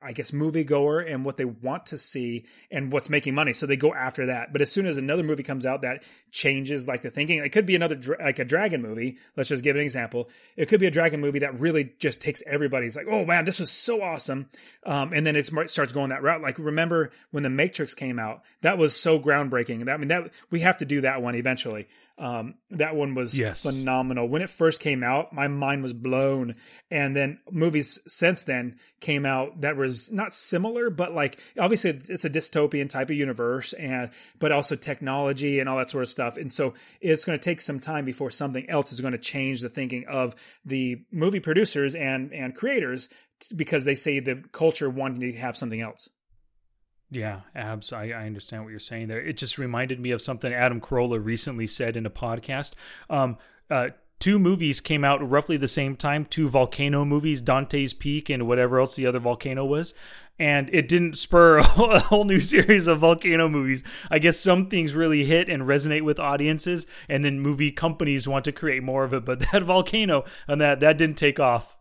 [0.05, 3.53] I guess moviegoer and what they want to see and what's making money.
[3.53, 4.51] So they go after that.
[4.53, 7.65] But as soon as another movie comes out that changes like the thinking, it could
[7.65, 9.17] be another like a dragon movie.
[9.35, 10.29] Let's just give an example.
[10.55, 13.59] It could be a dragon movie that really just takes everybody's like, oh man, this
[13.59, 14.49] was so awesome.
[14.85, 16.41] Um, and then it starts going that route.
[16.41, 18.41] Like remember when the Matrix came out?
[18.61, 19.85] That was so groundbreaking.
[19.85, 21.87] That, I mean, that we have to do that one eventually.
[22.17, 23.61] Um, that one was Yes.
[23.63, 24.29] phenomenal.
[24.29, 26.55] When it first came out, my mind was blown.
[26.89, 29.75] And then movies since then came out that
[30.11, 34.75] not similar, but like obviously it's, it's a dystopian type of universe and but also
[34.75, 36.37] technology and all that sort of stuff.
[36.37, 39.61] And so it's going to take some time before something else is going to change
[39.61, 43.09] the thinking of the movie producers and and creators
[43.55, 46.09] because they say the culture wanting to have something else.
[47.11, 47.93] Yeah, abs.
[47.93, 49.21] I, I understand what you're saying there.
[49.21, 52.73] It just reminded me of something Adam Carolla recently said in a podcast.
[53.09, 53.37] Um,
[53.69, 56.25] uh, two movies came out roughly the same time.
[56.25, 59.93] Two volcano movies, Dante's Peak and whatever else the other volcano was,
[60.37, 61.63] and it didn't spur a
[61.99, 63.83] whole, new series of volcano movies.
[64.09, 68.45] I guess some things really hit and resonate with audiences, and then movie companies want
[68.45, 69.25] to create more of it.
[69.25, 71.74] But that volcano and that that didn't take off.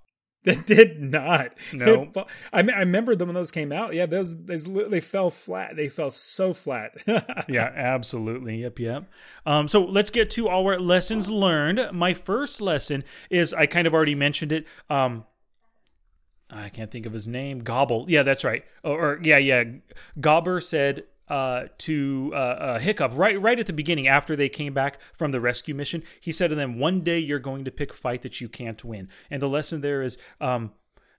[0.54, 1.52] That did not.
[1.72, 2.12] No.
[2.52, 3.94] I mean, I remember them when those came out.
[3.94, 5.74] Yeah, those, those they fell flat.
[5.74, 7.02] They fell so flat.
[7.48, 8.60] yeah, absolutely.
[8.60, 9.04] Yep, yep.
[9.46, 11.88] Um, so let's get to our lessons learned.
[11.92, 14.66] My first lesson is I kind of already mentioned it.
[14.90, 15.24] Um,
[16.50, 17.60] I can't think of his name.
[17.60, 18.04] Gobble.
[18.08, 18.64] Yeah, that's right.
[18.82, 19.64] Or, or yeah, yeah.
[20.20, 24.74] Gobber said uh, to uh, uh, Hiccup right right at the beginning after they came
[24.74, 26.02] back from the rescue mission.
[26.20, 28.82] He said to them, "One day you're going to pick a fight that you can't
[28.84, 30.18] win." And the lesson there is.
[30.40, 30.72] Um,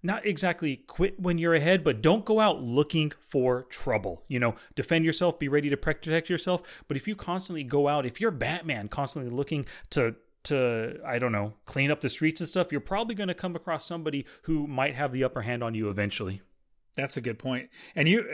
[0.04, 4.24] not exactly quit when you're ahead, but don't go out looking for trouble.
[4.28, 6.62] You know, defend yourself, be ready to protect yourself.
[6.88, 11.32] But if you constantly go out, if you're Batman, constantly looking to to I don't
[11.32, 14.68] know, clean up the streets and stuff, you're probably going to come across somebody who
[14.68, 16.42] might have the upper hand on you eventually.
[16.96, 17.70] That's a good point.
[17.96, 18.30] And you,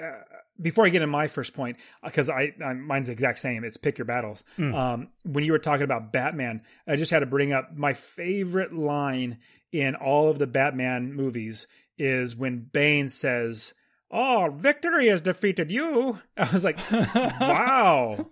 [0.00, 0.20] uh,
[0.60, 3.64] before I get in my first point, because I, I mine's the exact same.
[3.64, 4.44] It's pick your battles.
[4.74, 8.72] Um, when you were talking about Batman, I just had to bring up my favorite
[8.72, 9.38] line
[9.72, 11.66] in all of the Batman movies
[11.98, 13.74] is when Bane says,
[14.10, 18.30] "Oh, victory has defeated you." I was like, "Wow."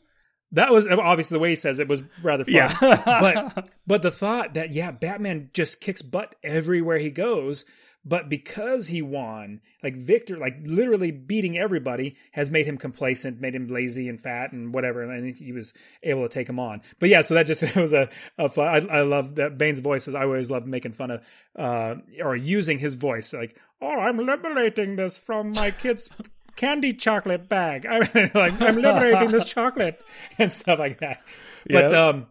[0.55, 2.53] That was obviously the way he says it was rather fun.
[2.53, 2.77] Yeah.
[3.05, 7.64] but but the thought that yeah, Batman just kicks butt everywhere he goes,
[8.05, 13.55] but because he won, like Victor, like literally beating everybody, has made him complacent, made
[13.55, 16.83] him lazy and fat and whatever, and he was able to take him on.
[16.99, 18.91] But yeah, so that just was a, a fun.
[18.91, 20.09] I, I love that Bane's voice.
[20.09, 21.23] Is I always love making fun of
[21.57, 26.09] uh or using his voice, like oh, I'm liberating this from my kid's
[26.57, 27.87] candy chocolate bag.
[27.91, 30.01] I'm like I'm liberating this chocolate
[30.38, 31.23] and stuff like that.
[31.69, 32.27] But um,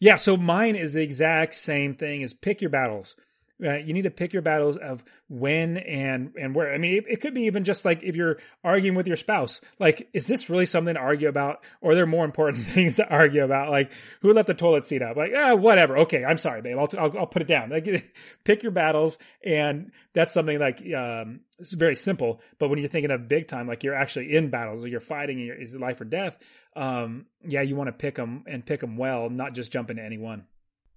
[0.00, 0.16] yeah.
[0.16, 3.16] So mine is the exact same thing as pick your battles.
[3.62, 6.74] Uh, you need to pick your battles of when and and where.
[6.74, 9.60] I mean, it, it could be even just like if you're arguing with your spouse.
[9.78, 13.08] Like, is this really something to argue about, or are there more important things to
[13.08, 13.70] argue about?
[13.70, 15.16] Like, who left the toilet seat up?
[15.16, 15.98] Like, ah, whatever.
[15.98, 16.78] Okay, I'm sorry, babe.
[16.78, 17.70] I'll I'll, I'll put it down.
[17.70, 18.12] Like,
[18.44, 22.40] pick your battles, and that's something like um, it's very simple.
[22.58, 25.38] But when you're thinking of big time, like you're actually in battles, or you're fighting,
[25.38, 26.36] and you're, it's life or death.
[26.74, 30.02] Um, yeah, you want to pick them and pick them well, not just jump into
[30.02, 30.46] any one.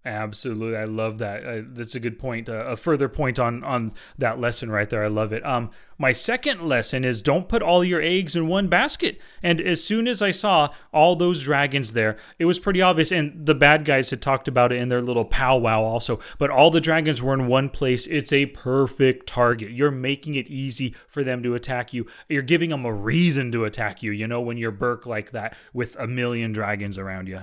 [0.06, 1.76] Absolutely, I love that.
[1.76, 2.48] That's a good point.
[2.48, 5.04] Uh, a further point on on that lesson right there.
[5.04, 5.46] I love it.
[5.46, 9.20] Um, my second lesson is don't put all your eggs in one basket.
[9.44, 13.12] And as soon as I saw all those dragons there, it was pretty obvious.
[13.12, 16.20] And the bad guys had talked about it in their little powwow also.
[16.38, 18.08] But all the dragons were in one place.
[18.08, 19.72] It's a perfect target.
[19.72, 22.06] You're making it easy for them to attack you.
[22.30, 24.12] You're giving them a reason to attack you.
[24.12, 27.42] You know when you're Berk like that with a million dragons around you.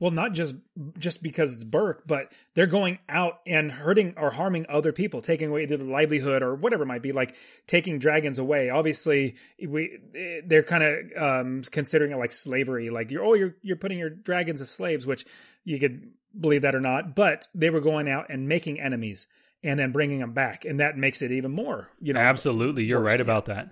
[0.00, 0.54] Well, not just
[0.98, 5.50] just because it's Berk, but they're going out and hurting or harming other people, taking
[5.50, 8.70] away their livelihood or whatever it might be, like taking dragons away.
[8.70, 9.98] Obviously, we
[10.44, 14.10] they're kind of um, considering it like slavery, like you're oh you're you're putting your
[14.10, 15.24] dragons as slaves, which
[15.64, 19.26] you could believe that or not, but they were going out and making enemies
[19.62, 21.88] and then bringing them back, and that makes it even more.
[22.00, 23.70] You know, Absolutely, you're worse, right about that.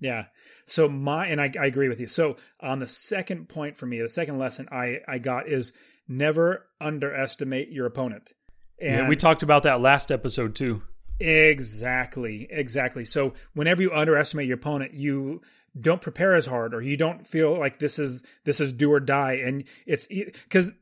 [0.00, 0.26] Yeah.
[0.66, 2.06] So my and I, I agree with you.
[2.06, 5.72] So on the second point for me, the second lesson I I got is
[6.06, 8.32] never underestimate your opponent.
[8.80, 10.82] And yeah, we talked about that last episode too.
[11.20, 13.04] exactly, exactly.
[13.04, 15.42] So whenever you underestimate your opponent, you
[15.78, 19.00] don't prepare as hard, or you don't feel like this is this is do or
[19.00, 20.72] die, and it's because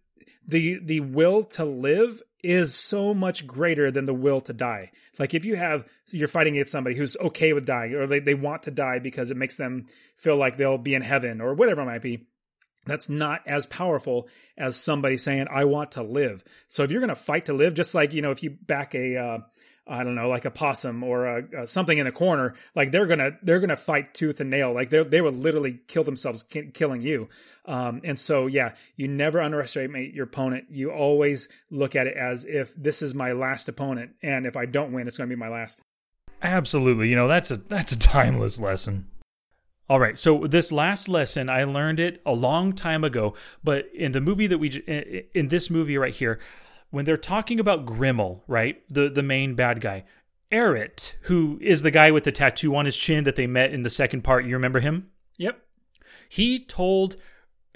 [0.47, 4.93] the the will to live is so much greater than the will to die.
[5.19, 8.35] Like if you have you're fighting against somebody who's okay with dying or they, they
[8.35, 11.83] want to die because it makes them feel like they'll be in heaven or whatever
[11.83, 12.27] it might be.
[12.87, 16.45] That's not as powerful as somebody saying, I want to live.
[16.69, 18.95] So if you're going to fight to live, just like, you know, if you back
[18.95, 19.39] a, uh,
[19.89, 23.07] I don't know, like a possum or a, uh, something in a corner, like they're
[23.07, 26.71] gonna they're gonna fight tooth and nail, like they they will literally kill themselves ki-
[26.75, 27.29] killing you.
[27.67, 30.67] Um, and so yeah, you never underestimate your opponent.
[30.71, 34.67] You always look at it as if this is my last opponent, and if I
[34.67, 35.81] don't win, it's gonna be my last.
[36.43, 37.09] Absolutely.
[37.09, 39.07] You know, that's a that's a timeless lesson.
[39.89, 40.19] All right.
[40.19, 44.49] So this last lesson, I learned it a long time ago, but in the movie
[44.49, 44.69] that we
[45.33, 46.41] in this movie right here,
[46.91, 48.83] when they're talking about Grimmel, right?
[48.89, 50.05] The the main bad guy,
[50.53, 53.83] Eret, who is the guy with the tattoo on his chin that they met in
[53.83, 55.11] the second part, you remember him?
[55.39, 55.61] Yep.
[56.29, 57.17] He told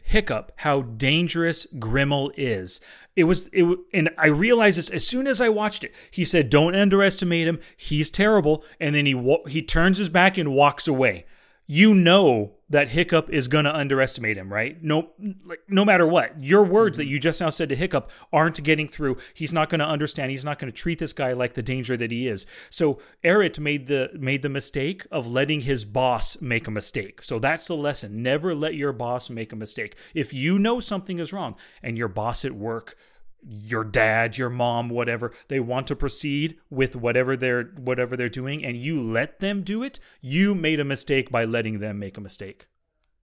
[0.02, 2.80] Hiccup how dangerous Grimmel is.
[3.16, 5.94] It was it and I realized this as soon as I watched it.
[6.10, 7.60] He said, "Don't underestimate him.
[7.76, 11.26] He's terrible." And then he he turns his back and walks away.
[11.66, 14.82] You know that Hiccup is going to underestimate him, right?
[14.82, 15.10] No
[15.44, 16.42] like no matter what.
[16.42, 19.18] Your words that you just now said to Hiccup aren't getting through.
[19.34, 20.30] He's not going to understand.
[20.30, 22.46] He's not going to treat this guy like the danger that he is.
[22.70, 27.22] So Eret made the made the mistake of letting his boss make a mistake.
[27.22, 28.22] So that's the lesson.
[28.22, 29.96] Never let your boss make a mistake.
[30.14, 32.96] If you know something is wrong and your boss at work
[33.42, 38.64] your dad, your mom, whatever, they want to proceed with whatever they're whatever they're doing
[38.64, 42.20] and you let them do it, you made a mistake by letting them make a
[42.20, 42.66] mistake.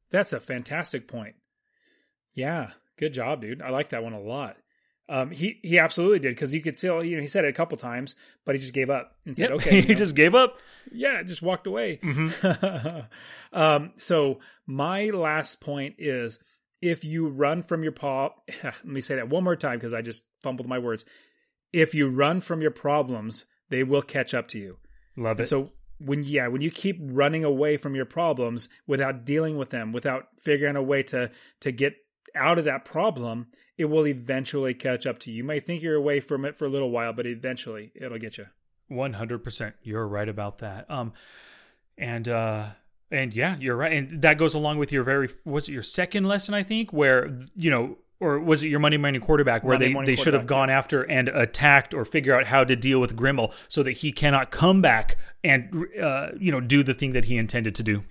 [0.10, 1.36] That's a fantastic point.
[2.34, 3.62] Yeah, good job, dude.
[3.62, 4.58] I like that one a lot.
[5.10, 7.54] Um, he he absolutely did because you could still you know he said it a
[7.54, 9.60] couple times, but he just gave up and said, Yep.
[9.60, 10.58] "Okay." he know, just gave up.
[10.92, 12.00] yeah, just walked away.
[12.04, 13.08] Mhm.
[13.54, 16.40] um, so my last point is
[16.82, 18.30] if you run from your paw,
[18.64, 21.06] let me say that one more time because I just fumbled my words.
[21.74, 24.78] If you run from your problems, they will catch up to you.
[25.16, 25.50] Love And it.
[25.50, 29.92] so when yeah, when you keep running away from your problems without dealing with them,
[29.92, 31.96] without figuring a way to to get
[32.36, 35.38] out of that problem, it will eventually catch up to you.
[35.38, 38.38] You may think you're away from it for a little while, but eventually it'll get
[38.38, 38.46] you.
[38.88, 39.76] One hundred percent.
[39.82, 40.90] You're right about that.
[40.90, 41.14] Um,
[41.98, 42.68] and uh,
[43.12, 43.94] and yeah, you're right.
[43.94, 46.54] And that goes along with your very was it your second lesson?
[46.54, 47.98] I think where you know.
[48.20, 50.72] Or was it your Monday morning quarterback where Monday they, morning they should have gone
[50.72, 54.50] after and attacked or figure out how to deal with Grimmel so that he cannot
[54.50, 58.04] come back and uh, you know do the thing that he intended to do.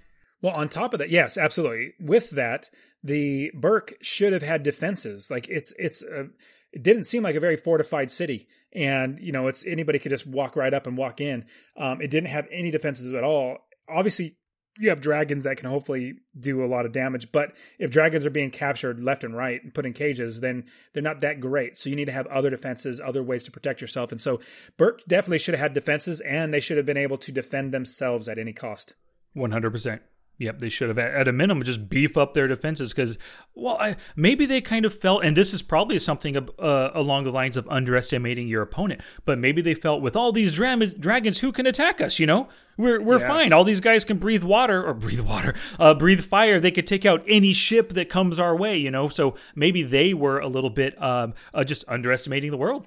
[0.43, 1.95] Well, on top of that, yes, absolutely.
[1.99, 2.71] With that,
[3.03, 5.29] the Berk should have had defenses.
[5.29, 6.29] Like it's it's a,
[6.73, 10.27] it didn't seem like a very fortified city, and you know, it's anybody could just
[10.27, 11.47] walk right up and walk in.
[11.77, 13.59] Um, it didn't have any defenses at all.
[13.89, 14.37] Obviously,
[14.79, 18.31] you have dragons that can hopefully do a lot of damage, but if dragons are
[18.31, 21.77] being captured left and right and put in cages, then they're not that great.
[21.77, 24.13] So you need to have other defenses, other ways to protect yourself.
[24.13, 24.41] And so
[24.77, 28.29] Berk definitely should have had defenses, and they should have been able to defend themselves
[28.29, 28.95] at any cost.
[29.33, 30.03] One hundred percent.
[30.39, 33.17] Yep, they should have at a minimum just beef up their defenses because,
[33.55, 37.33] well, I, maybe they kind of felt, and this is probably something uh, along the
[37.33, 41.53] lines of underestimating your opponent, but maybe they felt with all these dra- dragons, who
[41.53, 42.19] can attack us?
[42.19, 43.27] You know, we're we're Yes.
[43.29, 43.53] fine.
[43.55, 46.61] All these guys can breathe water or breathe water, uh, breathe fire.
[46.61, 48.77] They could take out any ship that comes our way.
[48.77, 52.87] You know, so maybe they were a little bit um, uh, just underestimating the world.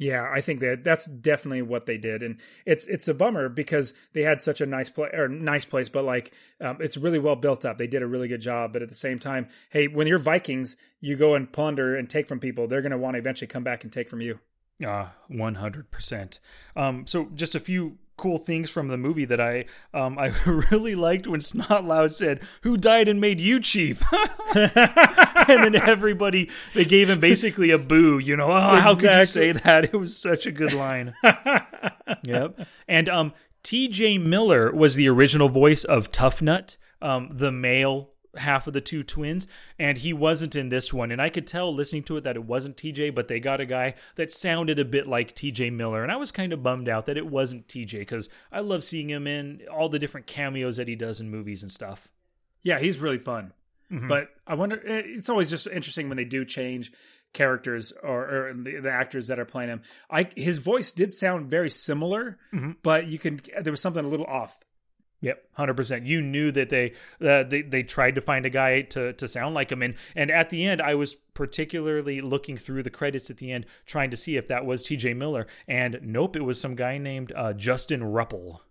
[0.00, 3.92] Yeah, I think that that's definitely what they did, and it's it's a bummer because
[4.14, 7.36] they had such a nice place or nice place, but like um, it's really well
[7.36, 7.76] built up.
[7.76, 10.74] They did a really good job, but at the same time, hey, when you're Vikings,
[11.02, 13.62] you go and plunder and take from people, they're going to want to eventually come
[13.62, 14.40] back and take from you.
[14.84, 16.38] Uh, 100%.
[16.76, 19.64] Um, so just a few cool things from the movie that I
[19.94, 20.26] um, I
[20.70, 24.02] really liked when Snotlout said, "Who died and made you chief?"
[24.54, 28.18] and then everybody they gave him basically a boo.
[28.18, 29.84] You know, oh, how could you say that?
[29.84, 31.14] It was such a good line.
[32.24, 32.60] yep.
[32.86, 34.18] And um, T.J.
[34.18, 39.46] Miller was the original voice of Tuffnut, um, the male half of the two twins,
[39.78, 41.10] and he wasn't in this one.
[41.10, 43.66] And I could tell listening to it that it wasn't TJ, but they got a
[43.66, 46.02] guy that sounded a bit like TJ Miller.
[46.02, 49.08] And I was kind of bummed out that it wasn't TJ because I love seeing
[49.10, 52.08] him in all the different cameos that he does in movies and stuff.
[52.62, 53.52] Yeah, he's really fun.
[53.90, 54.08] Mhm.
[54.08, 56.92] But I wonder, it's always just interesting when they do change
[57.32, 59.82] characters or, or the, the actors that are playing him.
[60.10, 62.76] I his voice did sound very similar, Mhm.
[62.82, 64.58] but you can there was something a little off.
[65.22, 66.06] Yep, hundred percent.
[66.06, 69.54] You knew that they uh, they they tried to find a guy to to sound
[69.54, 73.36] like him, and and at the end, I was particularly looking through the credits at
[73.36, 75.12] the end, trying to see if that was T.J.
[75.14, 78.62] Miller, and nope, it was some guy named uh, Justin Rupple.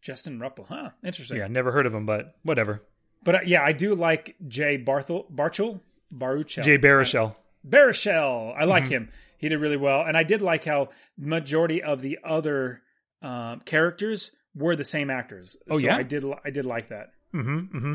[0.00, 0.90] Justin Rupple, huh?
[1.04, 1.36] Interesting.
[1.38, 2.82] Yeah, never heard of him, but whatever.
[3.22, 5.80] But uh, yeah, I do like Jay Barthel Barchel
[6.12, 6.64] Baruchel.
[6.64, 7.36] Jay Baruchel.
[7.66, 8.54] Baruchel.
[8.58, 8.90] I like Mhm.
[8.90, 9.08] him.
[9.38, 12.82] He did really well, and I did like how majority of the other
[13.22, 15.56] um, characters were the same actors.
[15.68, 15.96] Oh, So yeah?
[15.96, 16.24] I did.
[16.44, 17.12] I did like that.
[17.34, 17.58] Mm-hmm.
[17.76, 17.94] Mm-hmm.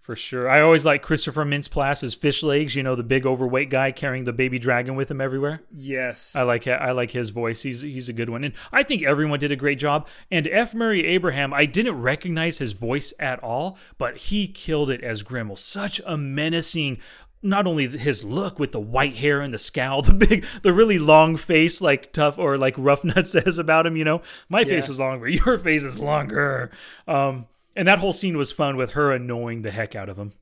[0.00, 0.48] For sure.
[0.48, 2.74] I always like Christopher Mintz-Plasse as Fishlegs.
[2.74, 5.60] You know, the big overweight guy carrying the baby dragon with him everywhere.
[5.70, 6.32] Yes.
[6.34, 7.60] I like I like his voice.
[7.60, 10.08] He's he's a good one, and I think everyone did a great job.
[10.30, 10.72] And F.
[10.72, 15.58] Murray Abraham, I didn't recognize his voice at all, but he killed it as Grimmel.
[15.58, 17.00] Such a menacing.
[17.42, 20.98] Not only his look with the white hair and the scowl, the big, the really
[20.98, 23.96] long face, like tough or like Rough Nut says about him.
[23.96, 26.70] You know, my face is longer, your face is longer.
[27.06, 27.46] Um,
[27.76, 30.32] and that whole scene was fun with her annoying the heck out of him.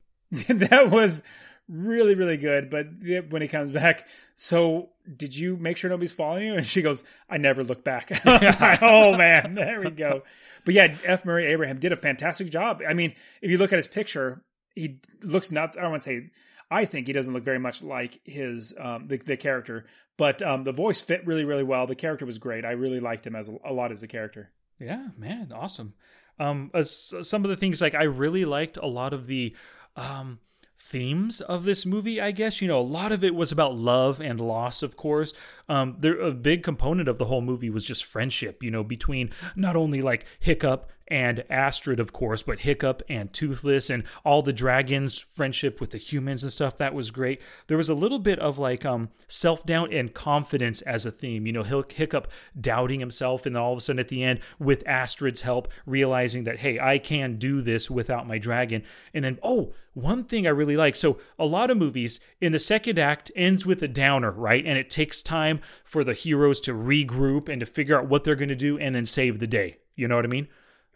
[0.49, 1.23] that was
[1.69, 2.69] really really good.
[2.69, 2.87] But
[3.29, 6.53] when he comes back, so did you make sure nobody's following you?
[6.55, 10.23] And she goes, "I never look back." Like, oh man, there we go.
[10.65, 11.23] But yeah, F.
[11.23, 12.81] Murray Abraham did a fantastic job.
[12.87, 14.41] I mean, if you look at his picture,
[14.75, 15.77] he looks not.
[15.77, 16.29] I don't want to say.
[16.69, 19.85] I think he doesn't look very much like his um, the, the character,
[20.17, 21.87] but um, the voice fit really really well.
[21.87, 22.65] The character was great.
[22.65, 24.51] I really liked him as a, a lot as a character.
[24.79, 25.93] Yeah, man, awesome.
[26.39, 29.55] Um, as, some of the things like I really liked a lot of the
[29.95, 30.39] um
[30.79, 32.21] themes of this movie.
[32.21, 34.83] I guess you know a lot of it was about love and loss.
[34.83, 35.33] Of course,
[35.69, 38.61] um, there a big component of the whole movie was just friendship.
[38.61, 43.89] You know, between not only like Hiccup and Astrid, of course, but Hiccup and Toothless
[43.89, 46.77] and all the dragons' friendship with the humans and stuff.
[46.77, 47.41] That was great.
[47.67, 51.45] There was a little bit of like um, self doubt and confidence as a theme.
[51.45, 52.27] You know, Hiccup
[52.59, 56.43] doubting himself, and then all of a sudden at the end, with Astrid's help, realizing
[56.43, 58.83] that, hey, I can do this without my dragon.
[59.13, 60.95] And then, oh, one thing I really like.
[60.95, 64.63] So, a lot of movies in the second act ends with a downer, right?
[64.65, 68.35] And it takes time for the heroes to regroup and to figure out what they're
[68.35, 69.77] going to do and then save the day.
[69.95, 70.47] You know what I mean?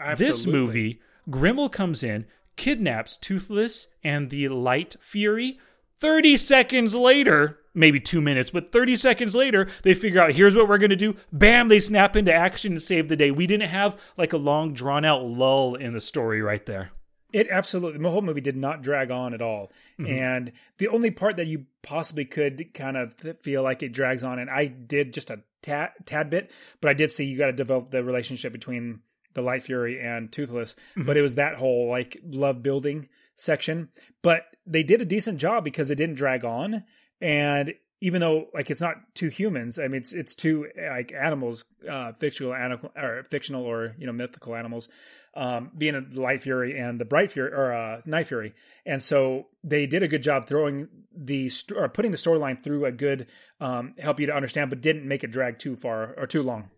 [0.02, 0.26] Absolutely.
[0.28, 2.26] This movie, Grimmel comes in,
[2.56, 5.60] kidnaps Toothless and the Light Fury.
[6.00, 10.68] 30 seconds later, maybe two minutes, but 30 seconds later, they figure out here's what
[10.68, 11.16] we're going to do.
[11.32, 13.32] Bam, they snap into action to save the day.
[13.32, 16.92] We didn't have like a long, drawn out lull in the story right there.
[17.32, 19.72] It absolutely, the whole movie did not drag on at all.
[20.00, 20.12] Mm-hmm.
[20.12, 24.40] And the only part that you possibly could kind of feel like it drags on,
[24.40, 27.54] and I did just a tad, tad bit, but I did see you got to
[27.54, 29.02] develop the relationship between
[29.34, 31.06] the Light Fury and Toothless, mm-hmm.
[31.06, 33.90] but it was that whole like love building section.
[34.22, 36.84] But they did a decent job because it didn't drag on,
[37.20, 41.66] and even though like it's not two humans, I mean it's it's two like animals,
[41.90, 44.90] uh, fictional animal or fictional or you know mythical animals,
[45.36, 48.54] um, being a Light Fury and the Bright Fury or uh, Night Fury,
[48.86, 52.86] and so they did a good job throwing the st- or putting the storyline through
[52.86, 53.28] a good
[53.60, 56.70] um, help you to understand, but didn't make it drag too far or too long.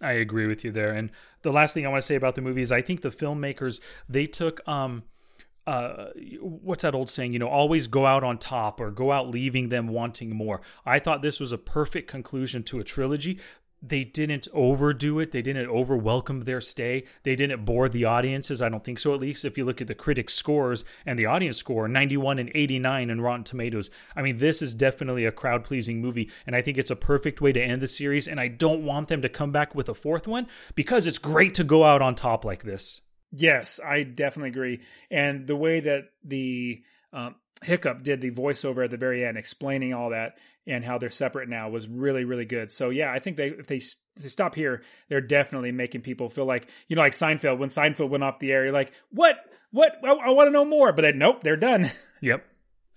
[0.00, 0.92] I agree with you there.
[0.92, 1.10] And
[1.42, 3.80] the last thing I want to say about the movie is I think the filmmakers
[4.08, 5.04] they took um
[5.66, 7.34] uh, what's that old saying?
[7.34, 10.62] You know, always go out on top or go out leaving them wanting more.
[10.86, 13.38] I thought this was a perfect conclusion to a trilogy
[13.80, 15.32] they didn't overdo it.
[15.32, 17.04] They didn't over welcome their stay.
[17.22, 18.60] They didn't bore the audiences.
[18.60, 21.26] I don't think so, at least if you look at the critics' scores and the
[21.26, 23.90] audience score 91 and 89 in Rotten Tomatoes.
[24.16, 27.40] I mean, this is definitely a crowd pleasing movie, and I think it's a perfect
[27.40, 28.26] way to end the series.
[28.26, 31.54] And I don't want them to come back with a fourth one because it's great
[31.54, 33.00] to go out on top like this.
[33.30, 34.80] Yes, I definitely agree.
[35.10, 39.92] And the way that the um, Hiccup did the voiceover at the very end, explaining
[39.92, 40.38] all that
[40.68, 42.70] and how they're separate now was really really good.
[42.70, 43.80] So yeah, I think they if they,
[44.16, 48.10] they stop here, they're definitely making people feel like you know like Seinfeld when Seinfeld
[48.10, 49.36] went off the air, you're like what
[49.70, 51.90] what I, I want to know more, but then nope, they're done.
[52.20, 52.44] Yep,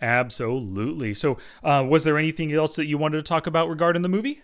[0.01, 1.13] absolutely.
[1.13, 4.41] So uh, was there anything else that you wanted to talk about regarding the movie?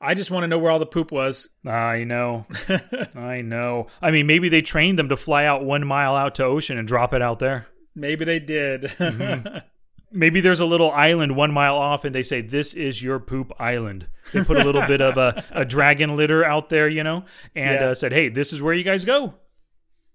[0.00, 1.48] I just want to know where all the poop was.
[1.64, 2.46] I know.
[3.16, 3.86] I know.
[4.00, 6.86] I mean, maybe they trained them to fly out one mile out to ocean and
[6.86, 7.68] drop it out there.
[7.94, 8.82] Maybe they did.
[8.82, 9.58] mm-hmm.
[10.12, 13.52] Maybe there's a little island one mile off, and they say this is your poop
[13.58, 14.08] island.
[14.32, 17.80] They put a little bit of a, a, dragon litter out there, you know, and
[17.80, 17.86] yeah.
[17.88, 19.34] uh, said, "Hey, this is where you guys go."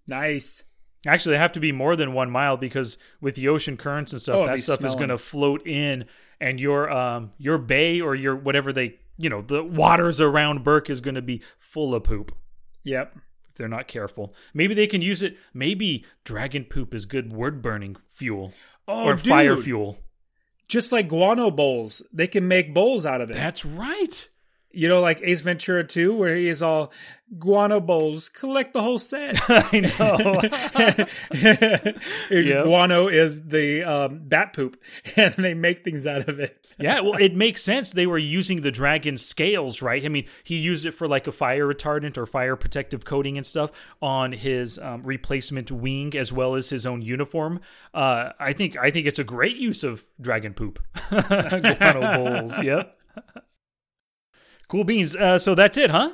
[0.07, 0.63] Nice.
[1.05, 4.21] Actually, they have to be more than one mile because with the ocean currents and
[4.21, 4.93] stuff, oh, that stuff smelling.
[4.93, 6.05] is going to float in,
[6.39, 10.89] and your um your bay or your whatever they you know the waters around Berk
[10.89, 12.35] is going to be full of poop.
[12.83, 13.17] Yep
[13.49, 14.33] If they're not careful.
[14.53, 15.37] Maybe they can use it.
[15.53, 18.53] Maybe dragon poop is good word burning fuel
[18.87, 19.27] oh, or dude.
[19.27, 19.99] fire fuel.
[20.67, 23.35] Just like guano bowls, they can make bowls out of it.
[23.35, 24.29] That's right.
[24.71, 26.91] You know, like Ace Ventura 2, where he is all
[27.37, 29.39] guano bowls, collect the whole set.
[29.49, 30.41] I know.
[32.39, 32.63] yep.
[32.65, 34.81] Guano is the um, bat poop,
[35.15, 36.63] and they make things out of it.
[36.79, 37.91] yeah, well, it makes sense.
[37.91, 40.03] They were using the dragon scales, right?
[40.03, 43.45] I mean, he used it for like a fire retardant or fire protective coating and
[43.45, 47.59] stuff on his um, replacement wing as well as his own uniform.
[47.93, 50.79] Uh, I think I think it's a great use of dragon poop.
[51.09, 52.57] guano bowls.
[52.59, 52.93] Yep.
[54.67, 55.15] Cool beans.
[55.15, 56.11] Uh, so that's it, huh?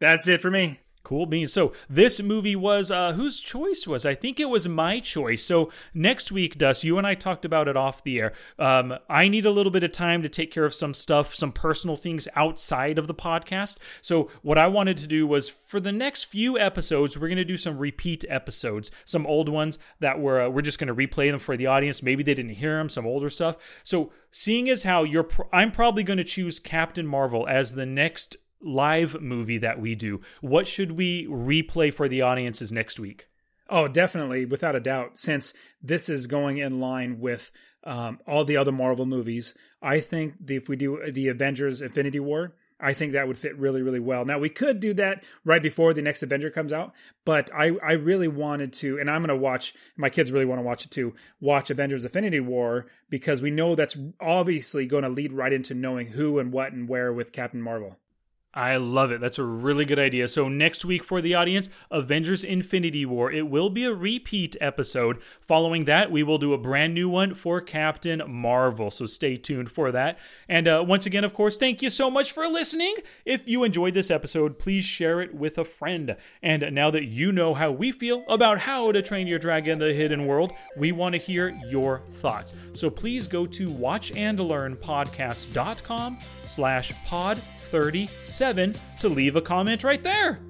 [0.00, 0.80] That's it for me.
[1.02, 1.52] Cool beans.
[1.52, 4.04] So this movie was uh, whose choice was?
[4.04, 5.42] I think it was my choice.
[5.42, 8.32] So next week, Dust, you and I talked about it off the air.
[8.58, 11.52] Um, I need a little bit of time to take care of some stuff, some
[11.52, 13.78] personal things outside of the podcast.
[14.02, 17.44] So what I wanted to do was for the next few episodes, we're going to
[17.44, 21.30] do some repeat episodes, some old ones that were uh, we're just going to replay
[21.30, 22.02] them for the audience.
[22.02, 23.56] Maybe they didn't hear them, some older stuff.
[23.82, 28.36] So seeing as how you're, I'm probably going to choose Captain Marvel as the next
[28.62, 33.28] live movie that we do, what should we replay for the audiences next week?
[33.68, 35.18] Oh, definitely, without a doubt.
[35.18, 37.52] Since this is going in line with
[37.84, 42.20] um, all the other Marvel movies, I think the, if we do the Avengers Infinity
[42.20, 44.24] War, I think that would fit really, really well.
[44.24, 46.94] Now we could do that right before the next Avenger comes out,
[47.24, 49.74] but I, I really wanted to, and I'm going to watch.
[49.96, 51.14] My kids really want to watch it too.
[51.40, 56.08] Watch Avengers: Infinity War because we know that's obviously going to lead right into knowing
[56.08, 57.98] who and what and where with Captain Marvel.
[58.52, 59.20] I love it.
[59.20, 60.26] That's a really good idea.
[60.26, 63.30] So, next week for the audience, Avengers Infinity War.
[63.30, 65.22] It will be a repeat episode.
[65.40, 68.90] Following that, we will do a brand new one for Captain Marvel.
[68.90, 70.18] So, stay tuned for that.
[70.48, 72.96] And uh, once again, of course, thank you so much for listening.
[73.24, 76.16] If you enjoyed this episode, please share it with a friend.
[76.42, 79.78] And now that you know how we feel about how to train your dragon in
[79.78, 82.54] the hidden world, we want to hear your thoughts.
[82.72, 87.40] So, please go to watchandlearnpodcast.com slash pod
[87.70, 90.40] 37 to leave a comment right there.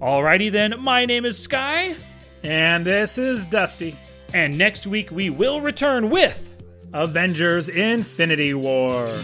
[0.00, 1.96] Alrighty then, my name is Sky.
[2.42, 3.98] And this is Dusty.
[4.32, 6.54] And next week we will return with
[6.92, 9.22] Avengers Infinity War.